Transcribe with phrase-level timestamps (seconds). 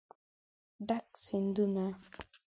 [0.87, 1.85] ډک سیندونه